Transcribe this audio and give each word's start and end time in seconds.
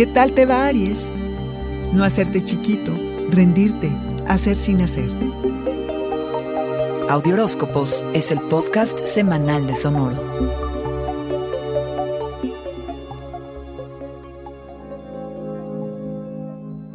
¿Qué 0.00 0.06
tal 0.06 0.32
te 0.32 0.46
va, 0.46 0.66
Aries? 0.66 1.12
No 1.92 2.04
hacerte 2.04 2.42
chiquito, 2.42 2.90
rendirte, 3.28 3.90
hacer 4.26 4.56
sin 4.56 4.80
hacer. 4.80 5.10
Audioróscopos 7.10 8.02
es 8.14 8.32
el 8.32 8.40
podcast 8.48 8.98
semanal 9.04 9.66
de 9.66 9.76
Sonoro. 9.76 10.16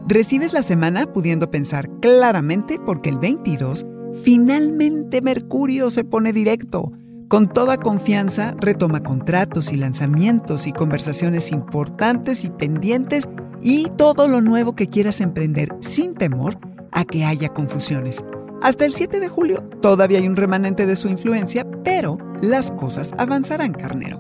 Recibes 0.07 0.53
la 0.53 0.63
semana 0.63 1.13
pudiendo 1.13 1.51
pensar 1.51 1.87
claramente 1.99 2.79
porque 2.83 3.11
el 3.11 3.19
22 3.19 3.85
finalmente 4.23 5.21
Mercurio 5.21 5.91
se 5.91 6.05
pone 6.05 6.33
directo 6.33 6.91
con 7.27 7.49
toda 7.49 7.77
confianza 7.77 8.55
retoma 8.59 9.01
contratos 9.01 9.73
y 9.73 9.77
lanzamientos 9.77 10.67
y 10.67 10.73
conversaciones 10.73 11.51
importantes 11.51 12.45
y 12.45 12.49
pendientes 12.49 13.27
y 13.61 13.89
todo 13.97 14.27
lo 14.27 14.41
nuevo 14.41 14.75
que 14.75 14.89
quieras 14.89 15.21
emprender 15.21 15.69
sin 15.79 16.13
temor 16.13 16.57
a 16.91 17.03
que 17.03 17.25
haya 17.25 17.49
confusiones. 17.49 18.23
Hasta 18.61 18.85
el 18.85 18.93
7 18.93 19.19
de 19.19 19.27
julio 19.27 19.63
todavía 19.81 20.19
hay 20.19 20.27
un 20.27 20.35
remanente 20.35 20.85
de 20.85 20.95
su 20.95 21.07
influencia, 21.07 21.65
pero 21.83 22.17
las 22.41 22.71
cosas 22.71 23.13
avanzarán, 23.17 23.73
carnero. 23.73 24.19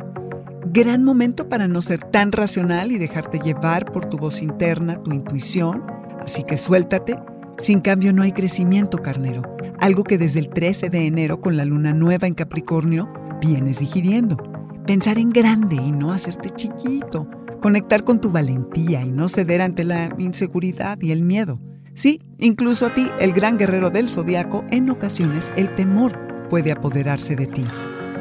Gran 0.65 1.03
momento 1.03 1.47
para 1.47 1.67
no 1.67 1.81
ser 1.81 1.99
tan 1.99 2.31
racional 2.31 2.91
y 2.91 2.97
dejarte 2.97 3.39
llevar 3.39 3.91
por 3.91 4.05
tu 4.05 4.17
voz 4.17 4.41
interna, 4.41 5.01
tu 5.03 5.11
intuición, 5.11 5.83
así 6.21 6.43
que 6.43 6.57
suéltate. 6.57 7.17
Sin 7.57 7.79
cambio 7.79 8.11
no 8.11 8.23
hay 8.23 8.33
crecimiento, 8.33 8.97
carnero 8.97 9.54
algo 9.79 10.03
que 10.03 10.17
desde 10.17 10.39
el 10.39 10.49
13 10.49 10.89
de 10.89 11.05
enero 11.05 11.41
con 11.41 11.57
la 11.57 11.65
luna 11.65 11.93
nueva 11.93 12.27
en 12.27 12.33
Capricornio 12.33 13.11
vienes 13.41 13.79
digiriendo. 13.79 14.37
Pensar 14.85 15.17
en 15.17 15.29
grande 15.31 15.75
y 15.75 15.91
no 15.91 16.13
hacerte 16.13 16.49
chiquito. 16.51 17.27
Conectar 17.61 18.03
con 18.03 18.21
tu 18.21 18.31
valentía 18.31 19.01
y 19.01 19.11
no 19.11 19.27
ceder 19.27 19.61
ante 19.61 19.83
la 19.83 20.09
inseguridad 20.17 20.99
y 21.01 21.11
el 21.11 21.23
miedo. 21.23 21.59
Sí, 21.93 22.21
incluso 22.37 22.85
a 22.85 22.93
ti, 22.93 23.09
el 23.19 23.33
gran 23.33 23.57
guerrero 23.57 23.89
del 23.89 24.09
zodiaco, 24.09 24.65
en 24.69 24.89
ocasiones 24.89 25.51
el 25.55 25.73
temor 25.75 26.47
puede 26.49 26.71
apoderarse 26.71 27.35
de 27.35 27.47
ti. 27.47 27.65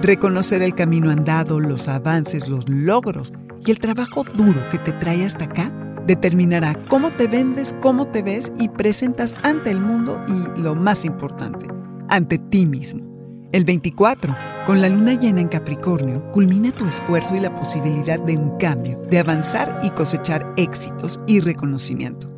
Reconocer 0.00 0.62
el 0.62 0.75
camino 0.75 1.10
andado, 1.10 1.60
los 1.60 1.88
avances, 1.88 2.48
los 2.48 2.69
logros 2.69 3.32
y 3.64 3.70
el 3.70 3.78
trabajo 3.78 4.25
duro 4.25 4.69
que 4.70 4.78
te 4.78 4.93
trae 4.93 5.25
hasta 5.25 5.44
acá 5.47 5.72
determinará 6.06 6.78
cómo 6.88 7.10
te 7.12 7.26
vendes, 7.26 7.75
cómo 7.81 8.06
te 8.09 8.22
ves 8.22 8.53
y 8.59 8.69
presentas 8.69 9.34
ante 9.42 9.70
el 9.70 9.81
mundo 9.81 10.20
y, 10.28 10.60
lo 10.60 10.75
más 10.75 11.04
importante, 11.04 11.66
ante 12.09 12.38
ti 12.38 12.66
mismo. 12.66 13.03
El 13.53 13.65
24, 13.65 14.34
con 14.66 14.81
la 14.81 14.88
luna 14.88 15.14
llena 15.14 15.41
en 15.41 15.48
Capricornio, 15.48 16.31
culmina 16.32 16.72
tu 16.72 16.87
esfuerzo 16.87 17.37
y 17.37 17.41
la 17.41 17.54
posibilidad 17.54 18.19
de 18.19 18.37
un 18.37 18.59
cambio, 18.59 18.98
de 19.10 19.20
avanzar 19.20 19.81
y 19.82 19.91
cosechar 19.91 20.53
éxitos 20.56 21.20
y 21.26 21.41
reconocimiento. 21.41 22.31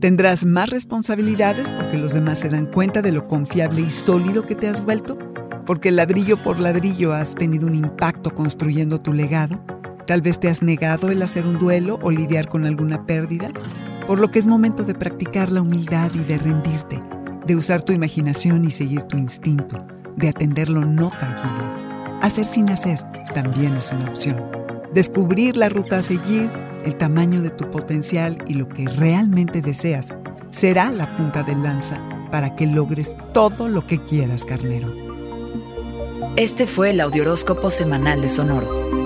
Tendrás 0.00 0.44
más 0.44 0.70
responsabilidades 0.70 1.70
porque 1.70 1.98
los 1.98 2.12
demás 2.12 2.40
se 2.40 2.48
dan 2.48 2.66
cuenta 2.66 3.00
de 3.00 3.12
lo 3.12 3.28
confiable 3.28 3.80
y 3.80 3.90
sólido 3.90 4.44
que 4.44 4.54
te 4.54 4.68
has 4.68 4.84
vuelto, 4.84 5.16
porque 5.64 5.90
ladrillo 5.90 6.36
por 6.36 6.58
ladrillo 6.58 7.12
has 7.12 7.34
tenido 7.34 7.66
un 7.66 7.74
impacto 7.74 8.34
construyendo 8.34 9.00
tu 9.00 9.12
legado 9.12 9.58
Tal 10.06 10.22
vez 10.22 10.38
te 10.38 10.48
has 10.48 10.62
negado 10.62 11.10
el 11.10 11.20
hacer 11.20 11.46
un 11.46 11.58
duelo 11.58 11.98
o 12.00 12.12
lidiar 12.12 12.48
con 12.48 12.64
alguna 12.64 13.06
pérdida, 13.06 13.50
por 14.06 14.20
lo 14.20 14.30
que 14.30 14.38
es 14.38 14.46
momento 14.46 14.84
de 14.84 14.94
practicar 14.94 15.50
la 15.50 15.62
humildad 15.62 16.12
y 16.14 16.20
de 16.20 16.38
rendirte, 16.38 17.02
de 17.44 17.56
usar 17.56 17.82
tu 17.82 17.92
imaginación 17.92 18.64
y 18.64 18.70
seguir 18.70 19.02
tu 19.02 19.18
instinto, 19.18 19.84
de 20.14 20.28
atender 20.28 20.68
lo 20.68 20.82
no 20.82 21.10
tangible. 21.10 21.64
Hacer 22.22 22.46
sin 22.46 22.70
hacer 22.70 23.00
también 23.34 23.74
es 23.74 23.90
una 23.90 24.10
opción. 24.10 24.36
Descubrir 24.94 25.56
la 25.56 25.68
ruta 25.68 25.98
a 25.98 26.02
seguir, 26.02 26.50
el 26.84 26.94
tamaño 26.94 27.42
de 27.42 27.50
tu 27.50 27.68
potencial 27.72 28.38
y 28.46 28.54
lo 28.54 28.68
que 28.68 28.86
realmente 28.86 29.60
deseas 29.60 30.14
será 30.50 30.92
la 30.92 31.16
punta 31.16 31.42
de 31.42 31.56
lanza 31.56 31.98
para 32.30 32.54
que 32.54 32.66
logres 32.66 33.16
todo 33.34 33.68
lo 33.68 33.84
que 33.88 33.98
quieras, 33.98 34.44
carnero. 34.44 34.94
Este 36.36 36.66
fue 36.66 36.90
el 36.90 37.00
Audioróscopo 37.00 37.70
Semanal 37.70 38.22
de 38.22 38.28
Sonoro. 38.28 39.05